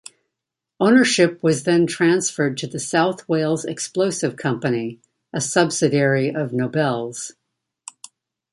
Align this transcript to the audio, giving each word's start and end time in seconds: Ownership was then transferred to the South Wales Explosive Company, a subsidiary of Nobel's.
Ownership 0.79 1.43
was 1.43 1.63
then 1.63 1.85
transferred 1.85 2.57
to 2.57 2.65
the 2.65 2.79
South 2.79 3.29
Wales 3.29 3.65
Explosive 3.65 4.35
Company, 4.35 4.99
a 5.31 5.39
subsidiary 5.39 6.33
of 6.33 6.53
Nobel's. 6.53 7.33